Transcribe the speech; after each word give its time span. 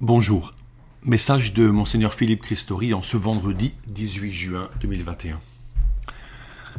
Bonjour. 0.00 0.54
Message 1.04 1.54
de 1.54 1.68
Monseigneur 1.68 2.14
Philippe 2.14 2.42
Christori 2.42 2.92
en 2.94 3.00
ce 3.00 3.16
vendredi 3.16 3.74
18 3.86 4.32
juin 4.32 4.68
2021. 4.80 5.38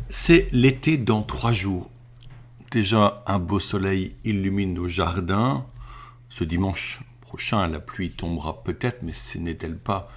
C'est 0.09 0.49
l'été 0.51 0.97
dans 0.97 1.23
trois 1.23 1.54
jours. 1.54 1.89
Déjà, 2.71 3.23
un 3.25 3.39
beau 3.39 3.59
soleil 3.59 4.15
illumine 4.25 4.73
nos 4.73 4.89
jardins. 4.89 5.65
Ce 6.28 6.43
dimanche 6.43 6.99
prochain, 7.21 7.65
la 7.70 7.79
pluie 7.79 8.12
tombera 8.12 8.62
peut-être, 8.63 9.01
mais 9.01 9.13
ce 9.13 9.37
n'est-elle 9.37 9.77
pas 9.77 10.11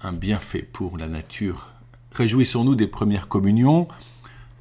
un 0.00 0.12
bienfait 0.12 0.62
pour 0.62 0.98
la 0.98 1.06
nature? 1.06 1.68
Réjouissons-nous 2.10 2.74
des 2.74 2.88
premières 2.88 3.28
communions, 3.28 3.86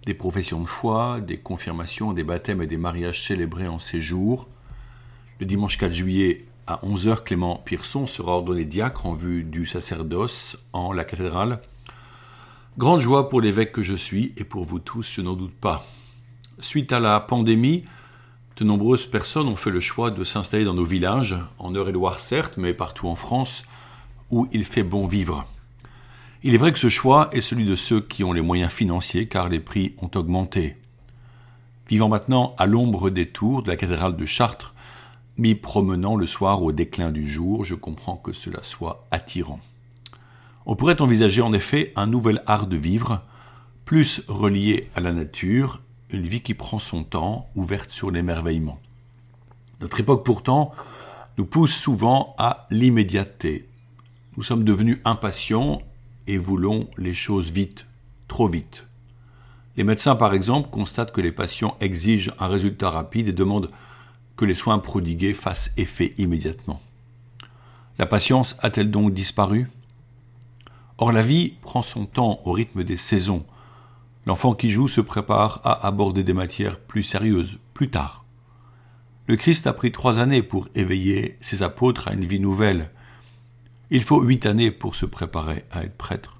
des 0.06 0.14
professions 0.14 0.62
de 0.62 0.68
foi, 0.68 1.20
des 1.20 1.40
confirmations, 1.40 2.14
des 2.14 2.24
baptêmes 2.24 2.62
et 2.62 2.68
des 2.68 2.78
mariages 2.78 3.26
célébrés 3.26 3.68
en 3.68 3.80
ces 3.80 4.02
jours. 4.02 4.48
Le 5.40 5.48
dimanche 5.48 5.80
4 5.80 5.92
juillet, 5.92 6.46
à 6.68 6.80
11h, 6.84 7.24
Clément 7.24 7.62
Pierson 7.66 8.08
sera 8.08 8.34
ordonné 8.34 8.66
diacre 8.66 9.06
en 9.06 9.14
vue 9.14 9.44
du 9.44 9.66
sacerdoce 9.66 10.58
en 10.74 10.92
la 10.94 11.04
cathédrale. 11.04 11.60
Grande 12.78 13.02
joie 13.02 13.30
pour 13.30 13.42
l'évêque 13.42 13.72
que 13.72 13.84
je 13.84 13.96
suis 13.96 14.34
et 14.38 14.44
pour 14.44 14.66
vous 14.66 14.80
tous, 14.80 15.14
je 15.16 15.22
n'en 15.22 15.34
doute 15.34 15.54
pas. 15.54 15.86
Suite 16.60 16.94
à 16.94 17.00
la 17.00 17.20
pandémie, 17.20 17.84
de 18.58 18.64
nombreuses 18.64 19.08
personnes 19.08 19.48
ont 19.48 19.56
fait 19.56 19.72
le 19.72 19.80
choix 19.80 20.12
de 20.12 20.24
s'installer 20.24 20.66
dans 20.66 20.76
nos 20.76 20.86
villages, 20.86 21.36
en 21.58 21.74
Eure-et-Loire 21.74 22.20
certes, 22.20 22.54
mais 22.58 22.74
partout 22.74 23.08
en 23.08 23.16
France, 23.16 23.64
où 24.30 24.48
il 24.52 24.64
fait 24.64 24.84
bon 24.84 25.08
vivre. 25.08 25.46
Il 26.44 26.54
est 26.54 26.58
vrai 26.58 26.72
que 26.72 26.80
ce 26.80 26.90
choix 26.90 27.30
est 27.34 27.42
celui 27.42 27.66
de 27.66 27.76
ceux 27.76 28.02
qui 28.02 28.24
ont 28.24 28.34
les 28.34 28.42
moyens 28.42 28.72
financiers 28.72 29.28
car 29.28 29.50
les 29.50 29.60
prix 29.60 29.96
ont 30.02 30.12
augmenté. 30.16 30.78
Vivant 31.90 32.08
maintenant 32.10 32.56
à 32.58 32.68
l'ombre 32.68 33.10
des 33.10 33.28
tours 33.28 33.64
de 33.64 33.68
la 33.68 33.76
cathédrale 33.76 34.16
de 34.16 34.26
Chartres, 34.26 34.74
m'y 35.38 35.56
promenant 35.56 36.16
le 36.16 36.26
soir 36.26 36.62
au 36.62 36.72
déclin 36.72 37.12
du 37.12 37.28
jour, 37.28 37.64
je 37.64 37.76
comprends 37.76 38.18
que 38.18 38.34
cela 38.34 38.64
soit 38.64 39.08
attirant. 39.12 39.60
On 40.66 40.76
pourrait 40.76 41.02
envisager 41.02 41.42
en 41.42 41.54
effet 41.54 41.92
un 41.96 42.08
nouvel 42.08 42.44
art 42.46 42.68
de 42.68 42.78
vivre, 42.78 43.22
plus 43.86 44.24
relié 44.28 44.90
à 44.96 45.00
la 45.00 45.14
nature, 45.14 45.82
une 46.12 46.28
vie 46.28 46.42
qui 46.42 46.54
prend 46.54 46.80
son 46.80 47.04
temps, 47.04 47.50
ouverte 47.56 47.92
sur 47.92 48.12
l'émerveillement. 48.12 48.80
Notre 49.80 50.00
époque 50.00 50.24
pourtant 50.24 50.74
nous 51.38 51.46
pousse 51.46 51.76
souvent 51.76 52.36
à 52.38 52.68
l'immédiateté. 52.70 53.68
Nous 54.38 54.44
sommes 54.44 54.64
devenus 54.64 55.00
impatients 55.06 55.82
et 56.28 56.38
voulons 56.38 56.88
les 56.98 57.14
choses 57.14 57.52
vite, 57.52 57.88
trop 58.28 58.48
vite. 58.48 58.86
Les 59.78 59.84
médecins, 59.84 60.16
par 60.16 60.34
exemple, 60.34 60.70
constatent 60.70 61.12
que 61.12 61.22
les 61.22 61.32
patients 61.32 61.78
exigent 61.80 62.32
un 62.40 62.48
résultat 62.48 62.90
rapide 62.90 63.30
et 63.30 63.34
demandent 63.34 63.72
que 64.42 64.46
les 64.46 64.56
soins 64.56 64.80
prodigués 64.80 65.36
fassent 65.36 65.72
effet 65.78 66.16
immédiatement. 66.18 66.82
La 68.00 68.08
patience 68.08 68.56
a-t-elle 68.58 68.90
donc 68.90 69.14
disparu? 69.14 69.70
Or 70.98 71.12
la 71.12 71.22
vie 71.22 71.54
prend 71.62 71.84
son 71.84 72.08
temps 72.08 72.42
au 72.46 72.52
rythme 72.52 72.84
des 72.84 72.98
saisons. 72.98 73.46
L'enfant 74.26 74.56
qui 74.56 74.72
joue 74.72 74.88
se 74.88 75.00
prépare 75.00 75.62
à 75.64 75.86
aborder 75.86 76.24
des 76.24 76.34
matières 76.34 76.80
plus 76.80 77.04
sérieuses 77.04 77.60
plus 77.76 77.92
tard. 77.92 78.26
Le 79.28 79.36
Christ 79.36 79.68
a 79.68 79.74
pris 79.74 79.92
trois 79.92 80.18
années 80.18 80.42
pour 80.42 80.70
éveiller 80.74 81.38
ses 81.40 81.62
apôtres 81.62 82.08
à 82.08 82.14
une 82.14 82.26
vie 82.26 82.40
nouvelle, 82.40 82.90
il 83.92 84.02
faut 84.02 84.24
huit 84.24 84.48
années 84.48 84.72
pour 84.72 84.96
se 84.96 85.06
préparer 85.06 85.66
à 85.70 85.84
être 85.84 85.98
prêtre. 85.98 86.40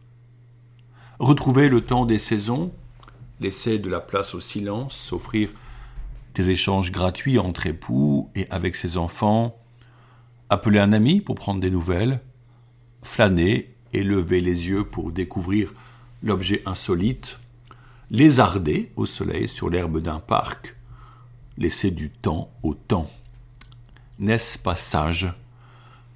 Retrouver 1.20 1.70
le 1.70 1.82
temps 1.82 2.08
des 2.08 2.18
saisons, 2.18 2.72
laisser 3.40 3.78
de 3.78 3.90
la 3.90 4.00
place 4.00 4.34
au 4.34 4.40
silence, 4.40 4.98
s'offrir 4.98 5.50
des 6.36 6.50
échanges 6.50 6.92
gratuits 6.92 7.40
entre 7.40 7.68
époux 7.68 8.30
et 8.36 8.48
avec 8.50 8.76
ses 8.76 8.98
enfants, 8.98 9.56
appeler 10.50 10.80
un 10.80 10.94
ami 10.94 11.22
pour 11.22 11.36
prendre 11.36 11.60
des 11.60 11.72
nouvelles, 11.72 12.22
flâner 13.04 13.74
et 13.94 14.04
lever 14.04 14.42
les 14.42 14.68
yeux 14.68 14.86
pour 14.86 15.12
découvrir 15.12 15.74
l'objet 16.24 16.62
insolite, 16.66 17.40
lézarder 18.10 18.92
au 18.96 19.06
soleil 19.06 19.48
sur 19.48 19.70
l'herbe 19.70 20.02
d'un 20.02 20.20
parc, 20.20 20.76
laisser 21.58 21.92
du 21.92 22.10
temps 22.10 22.52
au 22.64 22.74
temps. 22.74 23.10
N'est-ce 24.20 24.60
pas 24.60 24.76
sage? 24.76 25.34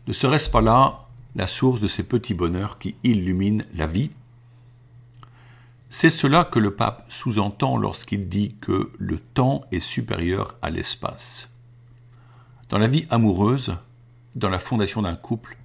Ne 0.07 0.13
serait-ce 0.13 0.50
pas 0.50 0.61
là 0.61 1.07
la 1.35 1.47
source 1.47 1.81
de 1.81 1.88
ces 1.88 2.03
petits 2.03 2.34
bonheurs 2.34 2.78
qui 2.78 2.95
illuminent 3.03 3.63
la 3.73 3.88
vie? 3.88 4.11
C'est 5.97 6.09
cela 6.09 6.44
que 6.44 6.59
le 6.59 6.75
pape 6.75 7.06
sous-entend 7.07 7.78
lorsqu'il 7.78 8.28
dit 8.28 8.57
que 8.61 8.91
le 9.00 9.17
temps 9.17 9.63
est 9.72 9.79
supérieur 9.79 10.57
à 10.61 10.69
l'espace. 10.69 11.56
Dans 12.67 12.78
la 12.78 12.89
vie 12.89 13.07
amoureuse, 13.09 13.78
dans 14.35 14.50
la 14.50 14.59
fondation 14.59 15.03
d'un 15.03 15.16
couple, 15.16 15.55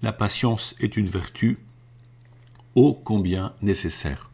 la 0.00 0.14
patience 0.14 0.74
est 0.80 0.96
une 0.96 1.06
vertu 1.06 1.58
ô 2.74 2.94
combien 2.94 3.52
nécessaire. 3.60 4.30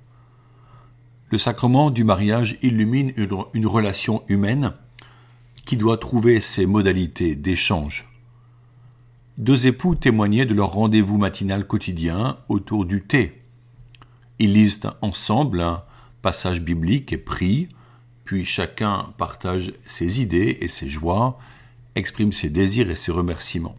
Le 1.30 1.38
sacrement 1.38 1.90
du 1.90 2.04
mariage 2.04 2.56
illumine 2.62 3.12
une, 3.16 3.66
relation 3.66 4.22
humaine 4.28 4.72
qui 5.66 5.76
doit 5.76 5.98
trouver 5.98 6.38
ses 6.38 6.64
modalités 6.64 7.34
d'échange, 7.34 8.08
deux 9.36 9.66
époux 9.66 9.96
témoignaient 9.96 10.46
de 10.46 10.54
leur 10.54 10.70
rendez-vous 10.70 11.18
matinal 11.18 11.66
quotidien 11.66 12.38
autour 12.48 12.84
du 12.84 13.02
thé. 13.02 13.37
Ils 14.38 14.52
lisent 14.52 14.80
ensemble 15.02 15.60
un 15.60 15.82
passage 16.22 16.60
biblique 16.60 17.12
et 17.12 17.18
prient, 17.18 17.68
puis 18.24 18.44
chacun 18.44 19.12
partage 19.16 19.72
ses 19.80 20.20
idées 20.20 20.58
et 20.60 20.68
ses 20.68 20.88
joies, 20.88 21.38
exprime 21.94 22.32
ses 22.32 22.48
désirs 22.48 22.90
et 22.90 22.94
ses 22.94 23.10
remerciements. 23.10 23.76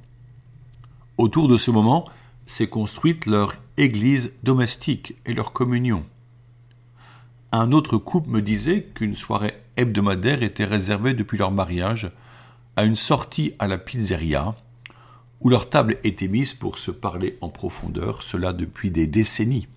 Autour 1.18 1.48
de 1.48 1.58
ce 1.58 1.72
moment 1.72 2.06
s'est 2.46 2.68
construite 2.68 3.26
leur 3.26 3.56
église 3.78 4.34
domestique 4.44 5.16
et 5.26 5.34
leur 5.34 5.54
communion. 5.54 6.06
Un 7.52 7.72
autre 7.72 7.98
couple 7.98 8.30
me 8.30 8.42
disait 8.42 8.84
qu'une 8.94 9.16
soirée 9.16 9.54
hebdomadaire 9.78 10.44
était 10.44 10.66
réservée 10.66 11.14
depuis 11.14 11.38
leur 11.38 11.52
mariage 11.52 12.12
à 12.76 12.86
une 12.86 12.96
sortie 12.96 13.54
à 13.60 13.68
la 13.68 13.78
pizzeria, 13.78 14.56
où 15.42 15.50
leur 15.50 15.70
table 15.70 15.98
était 16.04 16.28
mise 16.28 16.54
pour 16.54 16.78
se 16.78 16.92
parler 16.92 17.38
en 17.42 17.50
profondeur, 17.50 18.22
cela 18.22 18.54
depuis 18.54 18.92
des 18.92 19.08
décennies. 19.08 19.68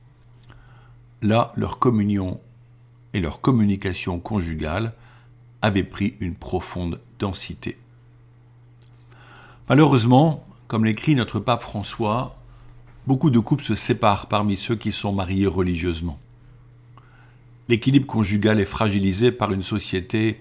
Là, 1.23 1.53
leur 1.57 1.79
communion 1.79 2.41
et 3.15 3.21
leur 3.21 3.41
communication 3.41 4.19
conjugale 4.19 4.93
avaient 5.63 5.85
pris 5.85 6.15
une 6.21 6.35
profonde 6.35 7.01
densité. 7.19 7.79
Malheureusement, 9.69 10.45
comme 10.69 10.85
l'écrit 10.85 11.15
notre 11.15 11.39
pape 11.39 11.63
François, 11.63 12.37
beaucoup 13.07 13.31
de 13.31 13.39
couples 13.39 13.65
se 13.65 13.75
séparent 13.75 14.27
parmi 14.27 14.57
ceux 14.57 14.77
qui 14.77 14.93
sont 14.93 15.13
mariés 15.13 15.47
religieusement. 15.47 16.19
L'équilibre 17.69 18.07
conjugal 18.07 18.61
est 18.61 18.65
fragilisé 18.65 19.33
par 19.33 19.53
une 19.53 19.63
société 19.63 20.41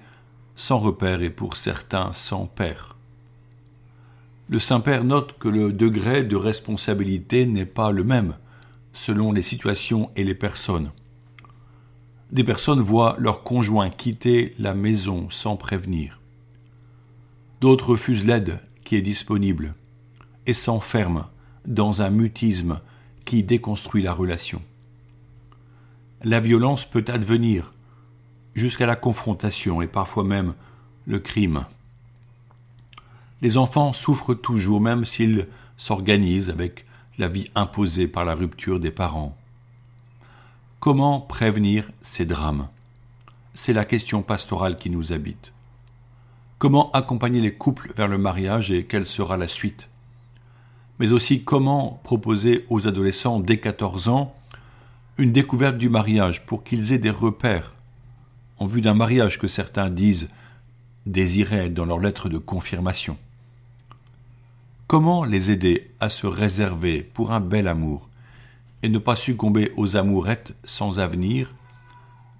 sans 0.56 0.80
repère 0.80 1.22
et 1.22 1.30
pour 1.30 1.56
certains 1.56 2.12
sans 2.12 2.46
père 2.48 2.92
le 4.52 4.60
Saint-Père 4.60 5.06
note 5.06 5.38
que 5.40 5.48
le 5.48 5.72
degré 5.72 6.24
de 6.24 6.36
responsabilité 6.36 7.46
n'est 7.46 7.66
pas 7.66 7.92
le 7.92 8.04
même 8.04 8.34
selon 8.94 9.32
les 9.32 9.42
situations 9.42 10.12
et 10.16 10.24
les 10.24 10.36
personnes. 10.36 10.92
Des 12.32 12.44
personnes 12.44 12.82
voient 12.82 13.16
leur 13.20 13.44
conjoint 13.44 13.90
quitter 13.90 14.54
la 14.58 14.74
maison 14.74 15.30
sans 15.30 15.58
prévenir. 15.58 16.22
D'autres 17.60 17.90
refusent 17.90 18.26
l'aide 18.26 18.60
qui 18.84 18.96
est 18.96 19.02
disponible 19.02 19.76
et 20.46 20.54
s'enferment 20.54 21.28
dans 21.66 22.02
un 22.02 22.10
mutisme 22.10 22.80
qui 23.26 23.44
déconstruit 23.44 24.02
la 24.02 24.14
relation. 24.14 24.62
La 26.24 26.40
violence 26.40 26.86
peut 26.86 27.06
advenir 27.08 27.74
jusqu'à 28.56 28.86
la 28.86 28.96
confrontation 28.96 29.82
et 29.82 29.88
parfois 29.88 30.24
même 30.24 30.54
le 31.06 31.20
crime. 31.20 31.66
Les 33.42 33.58
enfants 33.58 33.92
souffrent 33.92 34.36
toujours, 34.36 34.82
même 34.82 35.04
s'ils 35.04 35.48
s'organisent 35.78 36.50
avec 36.50 36.86
la 37.22 37.28
vie 37.28 37.52
imposée 37.54 38.08
par 38.08 38.26
la 38.26 38.34
rupture 38.34 38.80
des 38.80 38.90
parents. 38.90 39.38
Comment 40.80 41.20
prévenir 41.20 41.92
ces 42.02 42.26
drames? 42.26 42.68
C'est 43.54 43.74
la 43.74 43.86
question 43.86 44.24
pastorale 44.24 44.80
qui 44.80 44.90
nous 44.90 45.14
habite. 45.14 45.52
Comment 46.58 46.90
accompagner 46.94 47.40
les 47.40 47.54
couples 47.54 47.94
vers 47.96 48.08
le 48.08 48.18
mariage 48.18 48.72
et 48.72 48.86
quelle 48.86 49.06
sera 49.06 49.38
la 49.38 49.48
suite? 49.48 49.88
Mais 50.98 51.12
aussi 51.12 51.44
comment 51.44 52.02
proposer 52.04 52.66
aux 52.70 52.88
adolescents 52.88 53.40
dès 53.40 53.60
14 53.60 54.08
ans 54.08 54.36
une 55.20 55.32
découverte 55.32 55.78
du 55.78 55.90
mariage 55.90 56.44
pour 56.48 56.64
qu'ils 56.64 56.92
aient 56.92 56.98
des 56.98 57.12
repères 57.12 57.76
en 58.58 58.66
vue 58.66 58.82
d'un 58.82 58.96
mariage 58.96 59.38
que 59.38 59.48
certains 59.48 59.92
disent 59.92 60.30
désirer 61.06 61.70
dans 61.70 61.86
leur 61.86 62.00
lettre 62.00 62.30
de 62.30 62.40
confirmation? 62.40 63.16
Comment 64.92 65.24
les 65.24 65.52
aider 65.52 65.90
à 66.02 66.10
se 66.10 66.28
réserver 66.28 67.02
pour 67.02 67.32
un 67.32 67.40
bel 67.40 67.70
amour 67.70 68.10
et 68.84 68.90
ne 68.90 68.98
pas 68.98 69.16
succomber 69.16 69.72
aux 69.78 69.96
amourettes 69.96 70.54
sans 70.66 71.00
avenir, 71.00 71.54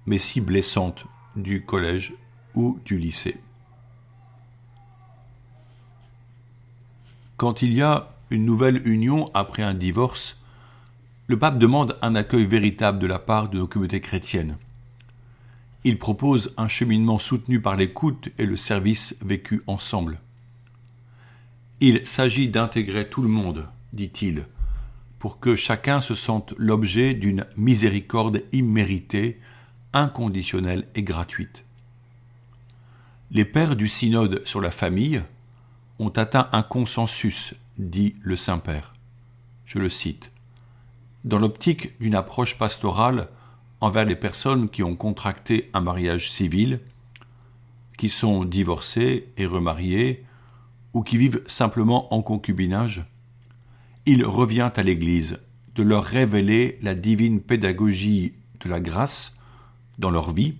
mais 0.04 0.18
si 0.18 0.42
blessantes 0.42 1.06
du 1.34 1.64
collège 1.64 2.12
ou 2.54 2.78
du 2.84 2.98
lycée? 2.98 3.40
Quand 7.38 7.62
il 7.62 7.72
y 7.72 7.80
a 7.80 8.10
une 8.28 8.44
nouvelle 8.44 8.86
union 8.86 9.30
après 9.32 9.62
un 9.62 9.72
divorce, 9.72 10.38
le 11.28 11.38
pape 11.38 11.58
demande 11.58 11.96
un 12.02 12.14
accueil 12.14 12.44
véritable 12.44 12.98
de 12.98 13.06
la 13.06 13.18
part 13.18 13.48
de 13.48 13.56
nos 13.56 13.66
communautés 13.66 14.02
chrétiennes. 14.02 14.58
Il 15.84 15.98
propose 15.98 16.52
un 16.58 16.68
cheminement 16.68 17.18
soutenu 17.18 17.62
par 17.62 17.76
l'écoute 17.76 18.28
et 18.36 18.44
le 18.44 18.58
service 18.58 19.16
vécu 19.22 19.62
ensemble. 19.66 20.20
Il 21.84 22.06
s'agit 22.06 22.46
d'intégrer 22.46 23.08
tout 23.08 23.22
le 23.22 23.28
monde, 23.28 23.66
dit-il, 23.92 24.46
pour 25.18 25.40
que 25.40 25.56
chacun 25.56 26.00
se 26.00 26.14
sente 26.14 26.54
l'objet 26.56 27.12
d'une 27.12 27.44
miséricorde 27.56 28.44
imméritée, 28.52 29.40
inconditionnelle 29.92 30.86
et 30.94 31.02
gratuite. 31.02 31.64
Les 33.32 33.44
pères 33.44 33.74
du 33.74 33.88
synode 33.88 34.46
sur 34.46 34.60
la 34.60 34.70
famille 34.70 35.24
ont 35.98 36.10
atteint 36.10 36.48
un 36.52 36.62
consensus, 36.62 37.54
dit 37.78 38.14
le 38.20 38.36
Saint-Père. 38.36 38.94
Je 39.66 39.80
le 39.80 39.90
cite. 39.90 40.30
Dans 41.24 41.40
l'optique 41.40 41.98
d'une 41.98 42.14
approche 42.14 42.58
pastorale 42.58 43.26
envers 43.80 44.04
les 44.04 44.14
personnes 44.14 44.68
qui 44.68 44.84
ont 44.84 44.94
contracté 44.94 45.68
un 45.74 45.80
mariage 45.80 46.30
civil, 46.30 46.78
qui 47.98 48.08
sont 48.08 48.44
divorcées 48.44 49.26
et 49.36 49.46
remariées, 49.46 50.24
ou 50.94 51.02
qui 51.02 51.16
vivent 51.16 51.42
simplement 51.46 52.12
en 52.14 52.22
concubinage, 52.22 53.04
il 54.06 54.24
revient 54.24 54.70
à 54.74 54.82
l'Église 54.82 55.38
de 55.74 55.82
leur 55.82 56.04
révéler 56.04 56.78
la 56.82 56.94
divine 56.94 57.40
pédagogie 57.40 58.34
de 58.60 58.68
la 58.68 58.80
grâce 58.80 59.36
dans 59.98 60.10
leur 60.10 60.32
vie 60.32 60.54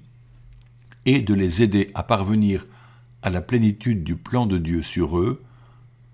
et 1.04 1.20
de 1.20 1.34
les 1.34 1.62
aider 1.62 1.90
à 1.94 2.02
parvenir 2.02 2.66
à 3.22 3.30
la 3.30 3.40
plénitude 3.40 4.04
du 4.04 4.16
plan 4.16 4.46
de 4.46 4.58
Dieu 4.58 4.82
sur 4.82 5.18
eux, 5.18 5.42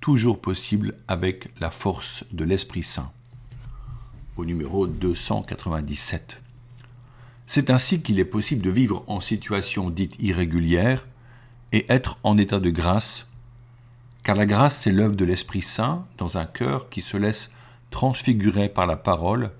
toujours 0.00 0.40
possible 0.40 0.94
avec 1.06 1.48
la 1.60 1.70
force 1.70 2.24
de 2.32 2.44
l'Esprit 2.44 2.82
Saint. 2.82 3.10
Au 4.36 4.44
numéro 4.44 4.86
297. 4.86 6.40
C'est 7.46 7.70
ainsi 7.70 8.02
qu'il 8.02 8.18
est 8.18 8.24
possible 8.24 8.62
de 8.62 8.70
vivre 8.70 9.04
en 9.06 9.20
situation 9.20 9.90
dite 9.90 10.16
irrégulière 10.20 11.06
et 11.72 11.86
être 11.88 12.18
en 12.22 12.36
état 12.36 12.60
de 12.60 12.70
grâce 12.70 13.27
car 14.22 14.36
la 14.36 14.46
grâce, 14.46 14.76
c'est 14.76 14.92
l'œuvre 14.92 15.16
de 15.16 15.24
l'Esprit 15.24 15.62
Saint 15.62 16.06
dans 16.18 16.38
un 16.38 16.46
cœur 16.46 16.90
qui 16.90 17.02
se 17.02 17.16
laisse 17.16 17.50
transfigurer 17.90 18.68
par 18.68 18.86
la 18.86 18.96
parole 18.96 19.50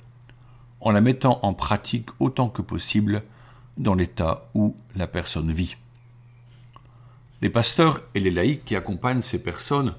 en 0.81 0.90
la 0.90 1.00
mettant 1.00 1.40
en 1.43 1.55
pratique 1.55 2.08
autant 2.20 2.49
que 2.49 2.62
possible 2.62 3.22
dans 3.76 3.94
l'état 3.94 4.49
où 4.55 4.76
la 4.96 5.06
personne 5.06 5.52
vit. 5.52 5.76
Les 7.40 7.50
pasteurs 7.50 8.02
et 8.14 8.20
les 8.20 8.31
laïcs 8.31 8.64
qui 8.64 8.76
accompagnent 8.76 9.22
ces 9.22 9.43
personnes 9.43 9.94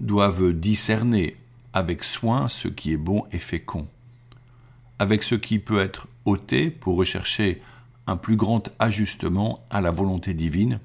doivent 0.00 0.52
discerner 0.52 1.36
avec 1.72 2.04
soin 2.04 2.48
ce 2.48 2.68
qui 2.68 2.92
est 2.92 2.98
bon 2.98 3.24
et 3.32 3.38
fécond, 3.38 3.86
avec 4.98 5.22
ce 5.22 5.34
qui 5.34 5.58
peut 5.58 5.80
être 5.80 6.08
ôté 6.24 6.70
pour 6.70 6.96
rechercher 6.96 7.62
un 8.06 8.16
plus 8.16 8.36
grand 8.36 8.70
ajustement 8.78 9.64
à 9.70 9.80
la 9.80 9.90
volonté 9.90 10.34
divine, 10.34 10.80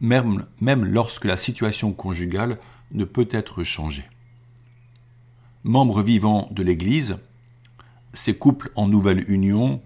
même, 0.00 0.46
lorsque 0.84 1.24
la 1.24 1.36
situation 1.36 1.92
conjugale 1.92 2.58
ne 2.92 3.04
peut 3.04 3.28
être 3.30 3.62
changée. 3.62 4.08
Membres 5.62 6.02
vivants 6.02 6.48
de 6.50 6.62
l'Église, 6.62 7.18
ces 8.12 8.36
couples 8.36 8.70
en 8.74 8.88
nouvelle 8.88 9.30
union 9.30 9.82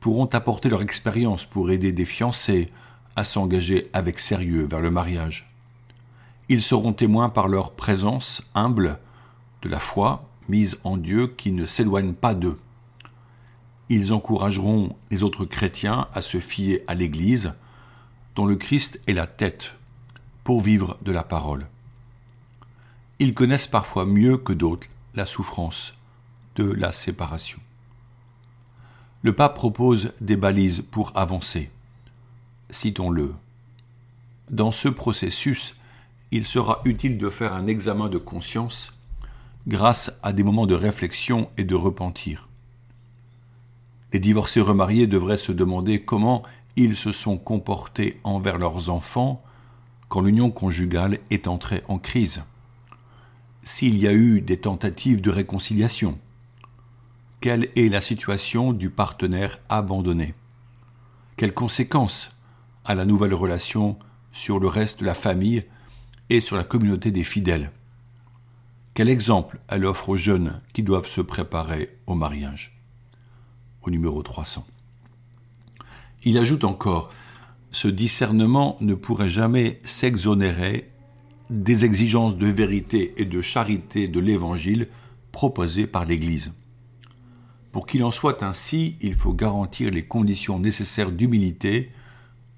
pourront 0.00 0.26
apporter 0.26 0.68
leur 0.68 0.82
expérience 0.82 1.44
pour 1.44 1.70
aider 1.70 1.92
des 1.92 2.04
fiancés 2.04 2.70
à 3.16 3.24
s'engager 3.24 3.90
avec 3.92 4.20
sérieux 4.20 4.66
vers 4.70 4.80
le 4.80 4.90
mariage. 4.90 5.48
Ils 6.48 6.62
seront 6.62 6.92
témoins 6.92 7.30
par 7.30 7.48
leur 7.48 7.72
présence 7.72 8.42
humble 8.54 8.98
de 9.62 9.68
la 9.68 9.80
foi 9.80 10.28
mise 10.48 10.78
en 10.84 10.96
Dieu 10.96 11.26
qui 11.26 11.52
ne 11.52 11.66
s'éloigne 11.66 12.12
pas 12.12 12.34
d'eux. 12.34 12.58
Ils 13.88 14.12
encourageront 14.12 14.96
les 15.10 15.22
autres 15.22 15.44
chrétiens 15.44 16.08
à 16.12 16.20
se 16.20 16.38
fier 16.40 16.82
à 16.86 16.94
l'Église, 16.94 17.54
le 18.46 18.56
Christ 18.56 19.00
est 19.06 19.12
la 19.12 19.26
tête, 19.26 19.72
pour 20.44 20.60
vivre 20.60 20.98
de 21.02 21.12
la 21.12 21.22
parole. 21.22 21.66
Ils 23.18 23.34
connaissent 23.34 23.66
parfois 23.66 24.06
mieux 24.06 24.38
que 24.38 24.52
d'autres 24.52 24.88
la 25.14 25.26
souffrance 25.26 25.94
de 26.56 26.64
la 26.64 26.92
séparation. 26.92 27.58
Le 29.22 29.32
pape 29.32 29.54
propose 29.54 30.12
des 30.20 30.36
balises 30.36 30.82
pour 30.82 31.12
avancer. 31.16 31.70
Citons-le. 32.70 33.34
Dans 34.50 34.70
ce 34.70 34.88
processus, 34.88 35.74
il 36.30 36.46
sera 36.46 36.80
utile 36.84 37.18
de 37.18 37.30
faire 37.30 37.52
un 37.52 37.66
examen 37.66 38.08
de 38.08 38.18
conscience 38.18 38.92
grâce 39.66 40.12
à 40.22 40.32
des 40.32 40.42
moments 40.42 40.66
de 40.66 40.74
réflexion 40.74 41.50
et 41.56 41.64
de 41.64 41.74
repentir. 41.74 42.48
Les 44.12 44.20
divorcés 44.20 44.60
remariés 44.60 45.06
devraient 45.06 45.36
se 45.36 45.52
demander 45.52 46.02
comment 46.02 46.42
ils 46.78 46.96
se 46.96 47.10
sont 47.10 47.38
comportés 47.38 48.20
envers 48.22 48.56
leurs 48.56 48.88
enfants 48.88 49.42
quand 50.08 50.20
l'union 50.20 50.50
conjugale 50.50 51.18
est 51.28 51.48
entrée 51.48 51.82
en 51.88 51.98
crise. 51.98 52.44
S'il 53.64 53.98
y 53.98 54.06
a 54.06 54.12
eu 54.12 54.40
des 54.40 54.58
tentatives 54.58 55.20
de 55.20 55.30
réconciliation, 55.30 56.18
quelle 57.40 57.68
est 57.74 57.88
la 57.88 58.00
situation 58.00 58.72
du 58.72 58.90
partenaire 58.90 59.58
abandonné? 59.68 60.34
Quelles 61.36 61.52
conséquences 61.52 62.30
a 62.84 62.94
la 62.94 63.04
nouvelle 63.04 63.34
relation 63.34 63.98
sur 64.30 64.60
le 64.60 64.68
reste 64.68 65.00
de 65.00 65.06
la 65.06 65.14
famille 65.14 65.64
et 66.30 66.40
sur 66.40 66.56
la 66.56 66.64
communauté 66.64 67.10
des 67.10 67.24
fidèles? 67.24 67.72
Quel 68.94 69.08
exemple 69.08 69.58
elle 69.68 69.84
offre 69.84 70.10
aux 70.10 70.16
jeunes 70.16 70.60
qui 70.72 70.84
doivent 70.84 71.08
se 71.08 71.20
préparer 71.20 71.98
au 72.06 72.14
mariage? 72.14 72.80
Au 73.82 73.90
numéro 73.90 74.22
300. 74.22 74.64
Il 76.24 76.38
ajoute 76.38 76.64
encore 76.64 77.12
Ce 77.70 77.88
discernement 77.88 78.76
ne 78.80 78.94
pourrait 78.94 79.28
jamais 79.28 79.80
s'exonérer 79.84 80.90
des 81.50 81.84
exigences 81.84 82.36
de 82.36 82.46
vérité 82.46 83.14
et 83.16 83.24
de 83.24 83.40
charité 83.40 84.08
de 84.08 84.20
l'Évangile 84.20 84.88
proposées 85.32 85.86
par 85.86 86.04
l'Église. 86.04 86.52
Pour 87.72 87.86
qu'il 87.86 88.02
en 88.04 88.10
soit 88.10 88.42
ainsi, 88.42 88.96
il 89.00 89.14
faut 89.14 89.32
garantir 89.32 89.90
les 89.90 90.04
conditions 90.04 90.58
nécessaires 90.58 91.12
d'humilité, 91.12 91.92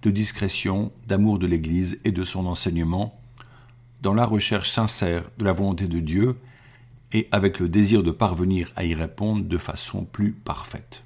de 0.03 0.11
discrétion, 0.11 0.93
d'amour 1.07 1.39
de 1.39 1.47
l'Église 1.47 2.01
et 2.05 2.13
de 2.13 2.25
son 2.25 2.47
enseignement, 2.47 3.21
dans 4.03 4.15
la 4.15 4.25
recherche 4.25 4.71
sincère 4.71 5.25
de 5.39 5.45
la 5.45 5.53
volonté 5.53 5.87
de 5.87 6.01
Dieu 6.01 6.37
et 7.13 7.29
avec 7.33 7.59
le 7.59 7.69
désir 7.69 8.03
de 8.03 8.11
parvenir 8.11 8.71
à 8.77 8.85
y 8.85 8.95
répondre 8.95 9.45
de 9.45 9.59
façon 9.59 10.05
plus 10.05 10.33
parfaite. 10.33 11.03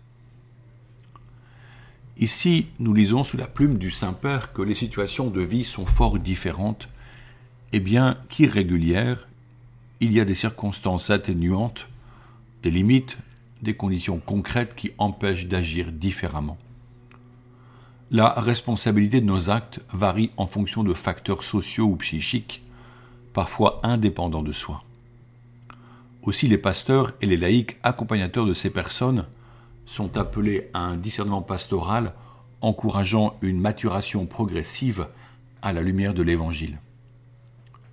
Ici, 2.18 2.66
nous 2.78 2.94
lisons 2.94 3.24
sous 3.24 3.36
la 3.36 3.48
plume 3.48 3.76
du 3.76 3.90
Saint-Père 3.90 4.52
que 4.52 4.62
les 4.62 4.74
situations 4.74 5.30
de 5.30 5.40
vie 5.40 5.64
sont 5.64 5.86
fort 5.86 6.18
différentes, 6.18 6.88
et 7.72 7.80
bien 7.80 8.16
qu'irrégulières, 8.28 9.26
il 9.98 10.12
y 10.12 10.20
a 10.20 10.24
des 10.24 10.34
circonstances 10.34 11.10
atténuantes, 11.10 11.88
des 12.62 12.70
limites, 12.70 13.18
des 13.62 13.74
conditions 13.74 14.18
concrètes 14.18 14.76
qui 14.76 14.92
empêchent 14.98 15.48
d'agir 15.48 15.90
différemment. 15.90 16.56
La 18.12 18.28
responsabilité 18.28 19.20
de 19.20 19.26
nos 19.26 19.50
actes 19.50 19.80
varie 19.92 20.30
en 20.36 20.46
fonction 20.46 20.84
de 20.84 20.94
facteurs 20.94 21.42
sociaux 21.42 21.86
ou 21.86 21.96
psychiques, 21.96 22.62
parfois 23.32 23.80
indépendants 23.82 24.42
de 24.44 24.52
soi. 24.52 24.84
Aussi 26.22 26.46
les 26.46 26.58
pasteurs 26.58 27.12
et 27.20 27.26
les 27.26 27.36
laïcs 27.36 27.76
accompagnateurs 27.82 28.46
de 28.46 28.54
ces 28.54 28.70
personnes 28.70 29.26
sont 29.86 30.16
appelés 30.16 30.70
à 30.72 30.80
un 30.80 30.96
discernement 30.96 31.42
pastoral 31.42 32.14
encourageant 32.60 33.36
une 33.42 33.60
maturation 33.60 34.26
progressive 34.26 35.08
à 35.62 35.72
la 35.72 35.82
lumière 35.82 36.14
de 36.14 36.22
l'Évangile. 36.22 36.78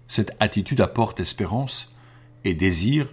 Cette 0.07 0.35
attitude 0.39 0.81
apporte 0.81 1.19
espérance 1.19 1.93
et 2.43 2.53
désir 2.53 3.07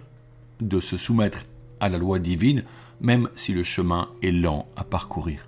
de 0.59 0.79
se 0.79 0.97
soumettre 0.97 1.45
à 1.79 1.89
la 1.89 1.97
loi 1.97 2.19
divine, 2.19 2.63
même 2.99 3.29
si 3.35 3.53
le 3.53 3.63
chemin 3.63 4.09
est 4.21 4.31
lent 4.31 4.67
à 4.75 4.83
parcourir. 4.83 5.47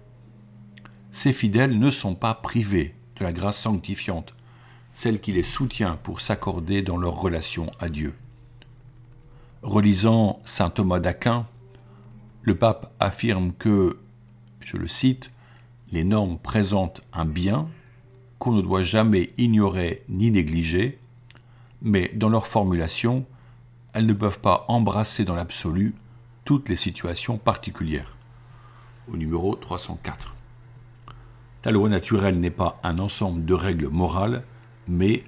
Ces 1.11 1.33
fidèles 1.33 1.77
ne 1.77 1.91
sont 1.91 2.15
pas 2.15 2.33
privés 2.33 2.95
de 3.17 3.23
la 3.25 3.33
grâce 3.33 3.57
sanctifiante, 3.57 4.33
celle 4.93 5.19
qui 5.19 5.33
les 5.33 5.43
soutient 5.43 5.97
pour 6.03 6.21
s'accorder 6.21 6.81
dans 6.81 6.97
leur 6.97 7.19
relation 7.19 7.69
à 7.79 7.89
Dieu. 7.89 8.13
Relisant 9.61 10.41
saint 10.45 10.69
Thomas 10.69 10.99
d'Aquin, 10.99 11.47
le 12.43 12.55
pape 12.55 12.93
affirme 12.99 13.53
que, 13.53 13.97
je 14.63 14.77
le 14.77 14.87
cite, 14.87 15.31
les 15.91 16.03
normes 16.03 16.37
présentent 16.37 17.01
un 17.13 17.25
bien 17.25 17.67
qu'on 18.39 18.51
ne 18.51 18.61
doit 18.61 18.83
jamais 18.83 19.31
ignorer 19.37 20.03
ni 20.09 20.31
négliger, 20.31 20.99
mais 21.81 22.11
dans 22.15 22.29
leur 22.29 22.47
formulation, 22.47 23.25
elles 23.93 24.05
ne 24.05 24.13
peuvent 24.13 24.39
pas 24.39 24.65
embrasser 24.67 25.25
dans 25.25 25.35
l'absolu 25.35 25.95
toutes 26.45 26.69
les 26.69 26.75
situations 26.75 27.37
particulières. 27.37 28.15
Au 29.11 29.17
numéro 29.17 29.55
304. 29.55 30.35
La 31.65 31.71
loi 31.71 31.89
naturelle 31.89 32.39
n'est 32.39 32.49
pas 32.49 32.79
un 32.83 32.97
ensemble 32.97 33.45
de 33.45 33.53
règles 33.53 33.89
morales, 33.89 34.43
mais 34.87 35.23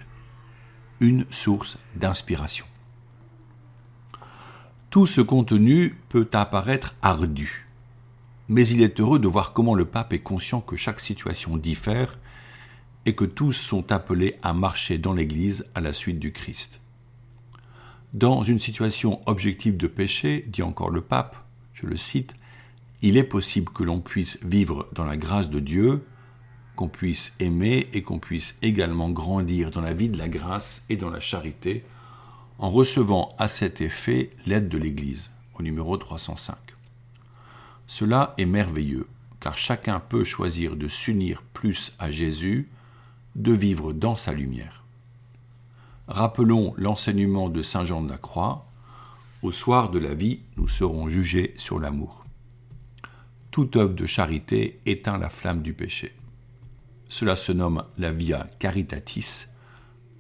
une 1.00 1.26
source 1.30 1.78
d'inspiration. 1.96 2.66
Tout 4.94 5.08
ce 5.08 5.22
contenu 5.22 5.96
peut 6.10 6.30
apparaître 6.34 6.94
ardu, 7.02 7.66
mais 8.48 8.68
il 8.68 8.84
est 8.84 9.00
heureux 9.00 9.18
de 9.18 9.28
voir 9.28 9.52
comment 9.54 9.74
le 9.74 9.86
pape 9.86 10.14
est 10.14 10.20
conscient 10.20 10.62
que 10.62 10.76
chaque 10.76 11.00
situation 11.00 11.58
diffère 11.58 12.20
et 13.08 13.16
que 13.16 13.26
tous 13.26 13.54
sont 13.54 13.92
appelés 13.92 14.36
à 14.44 14.54
marcher 14.54 15.00
dans 15.00 15.14
l'Église 15.14 15.66
à 15.74 15.82
la 15.82 15.94
suite 15.94 16.20
du 16.20 16.32
Christ. 16.32 16.80
Dans 18.14 18.44
une 18.44 18.60
situation 18.60 19.20
objective 19.26 19.78
de 19.78 19.88
péché, 19.88 20.46
dit 20.48 20.62
encore 20.62 20.92
le 20.92 21.02
pape, 21.02 21.44
je 21.74 21.88
le 21.88 21.98
cite, 21.98 22.36
il 23.02 23.18
est 23.18 23.24
possible 23.24 23.72
que 23.74 23.82
l'on 23.82 24.00
puisse 24.00 24.38
vivre 24.44 24.88
dans 24.94 25.06
la 25.06 25.18
grâce 25.18 25.50
de 25.50 25.60
Dieu, 25.60 26.06
qu'on 26.76 26.88
puisse 26.88 27.34
aimer 27.40 27.88
et 27.94 28.04
qu'on 28.04 28.20
puisse 28.20 28.60
également 28.62 29.10
grandir 29.10 29.72
dans 29.72 29.82
la 29.82 29.96
vie 29.96 30.10
de 30.10 30.20
la 30.20 30.30
grâce 30.30 30.86
et 30.88 30.98
dans 30.98 31.10
la 31.10 31.20
charité, 31.20 31.84
en 32.60 32.70
recevant 32.70 33.36
à 33.38 33.48
cet 33.48 33.82
effet 33.82 34.32
l'aide 34.46 34.70
de 34.70 34.78
l'Église, 34.78 35.32
au 35.56 35.64
numéro 35.64 35.98
305. 35.98 36.56
Cela 37.88 38.34
est 38.38 38.46
merveilleux, 38.46 39.08
car 39.40 39.58
chacun 39.58 40.00
peut 40.00 40.24
choisir 40.24 40.76
de 40.76 40.88
s'unir 40.88 41.44
plus 41.54 41.94
à 42.00 42.12
Jésus, 42.12 42.70
de 43.36 43.52
vivre 43.52 43.94
dans 43.94 44.16
sa 44.16 44.32
lumière. 44.32 44.84
Rappelons 46.08 46.74
l'enseignement 46.78 47.50
de 47.50 47.62
Saint 47.62 47.86
Jean 47.86 48.02
de 48.02 48.10
la 48.10 48.18
Croix, 48.18 48.66
au 49.42 49.52
soir 49.52 49.90
de 49.90 50.00
la 50.00 50.14
vie, 50.14 50.40
nous 50.56 50.68
serons 50.68 51.10
jugés 51.10 51.54
sur 51.58 51.80
l'amour. 51.80 52.26
Toute 53.52 53.76
œuvre 53.76 53.94
de 53.94 54.06
charité 54.06 54.80
éteint 54.86 55.18
la 55.18 55.30
flamme 55.30 55.62
du 55.62 55.74
péché. 55.74 56.16
Cela 57.10 57.36
se 57.36 57.52
nomme 57.52 57.84
la 57.98 58.12
via 58.12 58.48
caritatis, 58.60 59.48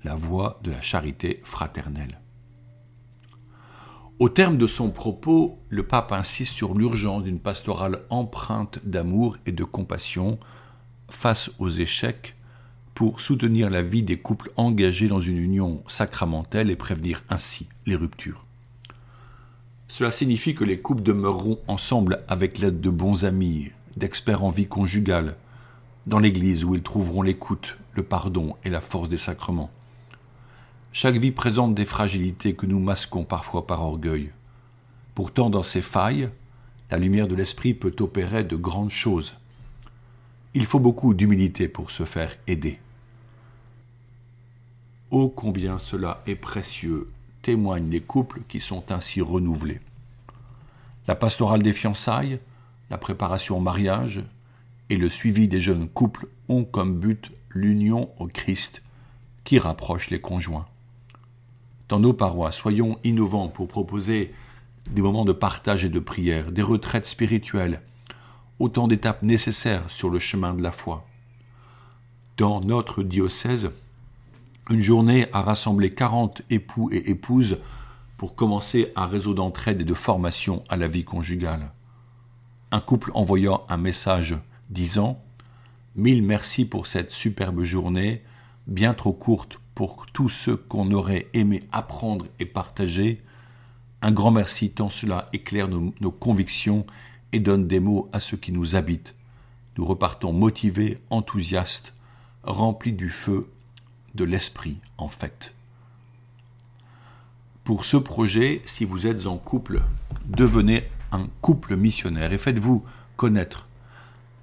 la 0.04 0.16
voie 0.16 0.60
de 0.64 0.72
la 0.72 0.82
charité 0.82 1.42
fraternelle. 1.46 2.20
Au 4.20 4.30
terme 4.30 4.58
de 4.58 4.68
son 4.68 4.92
propos, 4.92 5.58
le 5.70 5.84
pape 5.84 6.12
insiste 6.12 6.54
sur 6.54 6.76
l'urgence 6.76 7.24
d'une 7.24 7.40
pastorale 7.40 8.02
empreinte 8.12 8.80
d'amour 8.84 9.38
et 9.48 9.52
de 9.52 9.64
compassion 9.64 10.40
face 11.10 11.50
aux 11.58 11.70
échecs 11.70 12.36
pour 12.94 13.22
soutenir 13.22 13.72
la 13.72 13.82
vie 13.82 14.04
des 14.04 14.18
couples 14.18 14.52
engagés 14.56 15.08
dans 15.08 15.20
une 15.20 15.40
union 15.40 15.84
sacramentelle 15.88 16.70
et 16.70 16.76
prévenir 16.76 17.24
ainsi 17.30 17.68
les 17.88 17.96
ruptures. 17.96 18.46
Cela 19.88 20.12
signifie 20.12 20.54
que 20.54 20.64
les 20.64 20.80
couples 20.80 21.04
demeureront 21.04 21.60
ensemble 21.68 22.24
avec 22.28 22.60
l'aide 22.60 22.82
de 22.82 22.90
bons 22.92 23.26
amis, 23.26 23.72
d'experts 23.98 24.44
en 24.44 24.52
vie 24.52 24.68
conjugale, 24.68 25.36
dans 26.06 26.20
l'Église 26.20 26.66
où 26.66 26.76
ils 26.76 26.84
trouveront 26.84 27.24
l'écoute, 27.24 27.78
le 27.94 28.04
pardon 28.04 28.56
et 28.64 28.70
la 28.70 28.82
force 28.82 29.10
des 29.10 29.18
sacrements. 29.18 29.72
Chaque 30.96 31.16
vie 31.16 31.32
présente 31.32 31.74
des 31.74 31.86
fragilités 31.86 32.54
que 32.54 32.68
nous 32.68 32.80
masquons 32.80 33.24
parfois 33.24 33.66
par 33.66 33.82
orgueil. 33.82 34.30
Pourtant, 35.16 35.50
dans 35.50 35.64
ces 35.64 35.82
failles, 35.82 36.30
la 36.92 37.00
lumière 37.00 37.28
de 37.28 37.34
l'Esprit 37.34 37.74
peut 37.74 37.96
opérer 38.00 38.44
de 38.44 38.56
grandes 38.56 38.92
choses. 38.92 39.34
Il 40.54 40.68
faut 40.68 40.80
beaucoup 40.80 41.16
d'humilité 41.16 41.68
pour 41.68 41.90
se 41.90 42.06
faire 42.06 42.38
aider. 42.46 42.78
Ô 45.10 45.30
combien 45.30 45.80
cela 45.80 46.22
est 46.28 46.36
précieux, 46.36 47.10
témoignent 47.42 47.90
les 47.90 48.02
couples 48.02 48.42
qui 48.48 48.60
sont 48.60 48.92
ainsi 48.92 49.20
renouvelés. 49.20 49.82
La 51.08 51.16
pastorale 51.16 51.64
des 51.64 51.74
fiançailles, 51.74 52.38
la 52.92 53.00
préparation 53.00 53.58
au 53.58 53.62
mariage 53.62 54.22
et 54.92 54.96
le 54.96 55.10
suivi 55.10 55.48
des 55.48 55.60
jeunes 55.60 55.90
couples 55.90 56.28
ont 56.50 56.64
comme 56.64 57.00
but 57.00 57.32
l'union 57.50 58.12
au 58.20 58.28
Christ 58.28 58.84
qui 59.44 59.58
rapproche 59.58 60.12
les 60.12 60.22
conjoints. 60.22 60.68
Dans 61.94 62.00
nos 62.00 62.14
paroisses, 62.14 62.56
soyons 62.56 62.98
innovants 63.04 63.50
pour 63.50 63.68
proposer 63.68 64.34
des 64.90 65.04
moments 65.04 65.26
de 65.26 65.32
partage 65.32 65.86
et 65.86 65.90
de 65.90 66.00
prière, 66.00 66.52
des 66.52 66.64
retraites 66.64 67.06
spirituelles, 67.06 67.84
autant 68.58 68.88
d'étapes 68.88 69.22
nécessaires 69.22 69.84
sur 69.90 70.10
le 70.10 70.18
chemin 70.18 70.56
de 70.56 70.64
la 70.64 70.72
foi. 70.72 71.06
Dans 72.38 72.62
notre 72.62 73.04
diocèse, 73.04 73.70
une 74.72 74.82
journée 74.82 75.28
a 75.34 75.44
rassemblé 75.44 75.94
40 75.94 76.42
époux 76.50 76.90
et 76.92 77.12
épouses 77.12 77.60
pour 78.18 78.34
commencer 78.34 78.92
un 78.96 79.06
réseau 79.06 79.36
d'entraide 79.36 79.82
et 79.82 79.86
de 79.86 79.94
formation 79.94 80.64
à 80.70 80.78
la 80.78 80.88
vie 80.88 81.04
conjugale. 81.04 81.74
Un 82.72 82.80
couple 82.80 83.12
envoyant 83.14 83.68
un 83.70 83.78
message 83.78 84.36
disant 84.72 85.22
Mille 85.96 86.24
merci 86.24 86.66
pour 86.66 86.88
cette 86.88 87.12
superbe 87.12 87.62
journée, 87.62 88.24
bien 88.66 88.96
trop 88.96 89.14
courte 89.14 89.60
pour 89.76 90.06
tout 90.14 90.30
ce 90.30 90.52
qu'on 90.52 90.92
aurait 90.92 91.28
aimé 91.34 91.64
apprendre 91.72 92.26
et 92.40 92.46
partager. 92.46 93.22
Un 94.02 94.12
grand 94.12 94.32
merci 94.32 94.72
tant 94.72 94.90
cela 94.90 95.30
éclaire 95.34 95.68
nos, 95.68 95.94
nos 96.02 96.12
convictions 96.12 96.86
et 97.32 97.40
donne 97.40 97.68
des 97.68 97.80
mots 97.80 98.10
à 98.14 98.20
ceux 98.20 98.38
qui 98.38 98.52
nous 98.52 98.76
habitent. 98.76 99.16
Nous 99.78 99.86
repartons 99.86 100.34
motivés, 100.34 101.00
enthousiastes, 101.10 101.96
remplis 102.44 102.94
du 102.94 103.10
feu 103.10 103.50
de 104.14 104.24
l'esprit 104.24 104.78
en 104.98 105.10
fait. 105.10 105.54
Pour 107.64 107.86
ce 107.86 107.98
projet, 107.98 108.62
si 108.66 108.86
vous 108.86 109.08
êtes 109.08 109.26
en 109.26 109.38
couple, 109.38 109.82
devenez 110.26 110.84
un 111.12 111.28
couple 111.42 111.76
missionnaire 111.76 112.34
et 112.34 112.38
faites-vous 112.38 112.84
connaître. 113.16 113.68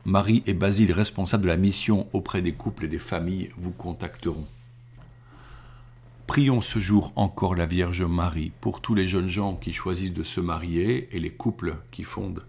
Marie 0.06 0.42
et 0.46 0.54
Basile, 0.54 0.92
responsables 0.92 1.42
de 1.42 1.49
la 1.49 1.58
mission 1.58 2.08
auprès 2.12 2.40
des 2.40 2.52
couples 2.52 2.87
et 2.87 2.88
des 2.88 2.99
familles, 2.99 3.50
vous 3.58 3.72
contacteront. 3.72 4.46
Prions 6.30 6.60
ce 6.60 6.78
jour 6.78 7.12
encore 7.16 7.56
la 7.56 7.66
Vierge 7.66 8.02
Marie 8.02 8.52
pour 8.60 8.80
tous 8.80 8.94
les 8.94 9.08
jeunes 9.08 9.26
gens 9.28 9.56
qui 9.56 9.72
choisissent 9.72 10.12
de 10.12 10.22
se 10.22 10.40
marier 10.40 11.08
et 11.10 11.18
les 11.18 11.32
couples 11.32 11.78
qui 11.90 12.04
fondent 12.04 12.44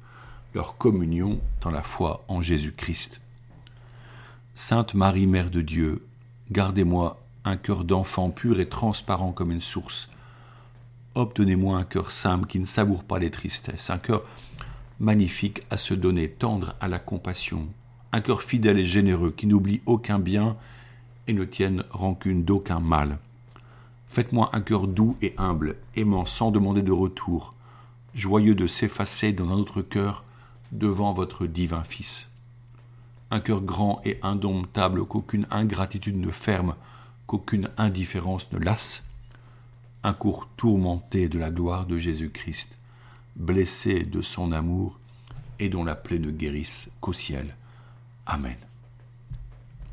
leur 0.53 0.77
communion 0.77 1.41
dans 1.61 1.71
la 1.71 1.81
foi 1.81 2.23
en 2.27 2.41
Jésus-Christ. 2.41 3.21
Sainte 4.53 4.93
Marie, 4.93 5.25
Mère 5.25 5.49
de 5.49 5.61
Dieu, 5.61 6.05
gardez-moi 6.51 7.19
un 7.43 7.57
cœur 7.57 7.83
d'enfant 7.83 8.29
pur 8.29 8.59
et 8.59 8.69
transparent 8.69 9.31
comme 9.31 9.49
une 9.49 9.61
source. 9.61 10.11
Obtenez-moi 11.15 11.75
un 11.75 11.83
cœur 11.83 12.11
simple 12.11 12.45
qui 12.45 12.59
ne 12.59 12.65
savoure 12.65 13.03
pas 13.03 13.17
les 13.17 13.31
tristesses, 13.31 13.89
un 13.89 13.97
cœur 13.97 14.21
magnifique 14.99 15.63
à 15.71 15.77
se 15.77 15.95
donner, 15.95 16.29
tendre 16.29 16.75
à 16.81 16.87
la 16.87 16.99
compassion, 16.99 17.67
un 18.11 18.21
cœur 18.21 18.43
fidèle 18.43 18.77
et 18.77 18.85
généreux 18.85 19.33
qui 19.35 19.47
n'oublie 19.47 19.81
aucun 19.87 20.19
bien 20.19 20.55
et 21.25 21.33
ne 21.33 21.45
tienne 21.45 21.83
rancune 21.89 22.43
d'aucun 22.43 22.79
mal. 22.79 23.17
Faites-moi 24.11 24.49
un 24.51 24.59
cœur 24.59 24.87
doux 24.87 25.15
et 25.21 25.33
humble, 25.37 25.77
aimant 25.95 26.25
sans 26.25 26.51
demander 26.51 26.81
de 26.81 26.91
retour, 26.91 27.53
joyeux 28.13 28.55
de 28.55 28.67
s'effacer 28.67 29.31
dans 29.31 29.47
un 29.47 29.53
autre 29.53 29.81
cœur 29.81 30.25
devant 30.73 31.13
votre 31.13 31.45
divin 31.45 31.85
Fils. 31.85 32.29
Un 33.31 33.39
cœur 33.39 33.61
grand 33.61 34.01
et 34.03 34.19
indomptable 34.21 35.05
qu'aucune 35.05 35.47
ingratitude 35.49 36.17
ne 36.17 36.29
ferme, 36.29 36.75
qu'aucune 37.25 37.69
indifférence 37.77 38.51
ne 38.51 38.59
lasse. 38.59 39.05
Un 40.03 40.11
cours 40.11 40.49
tourmenté 40.57 41.29
de 41.29 41.39
la 41.39 41.49
gloire 41.49 41.85
de 41.85 41.97
Jésus-Christ, 41.97 42.77
blessé 43.37 44.03
de 44.03 44.21
son 44.21 44.51
amour 44.51 44.99
et 45.59 45.69
dont 45.69 45.85
la 45.85 45.95
plaie 45.95 46.19
ne 46.19 46.31
guérisse 46.31 46.91
qu'au 46.99 47.13
ciel. 47.13 47.55
Amen. 48.25 48.57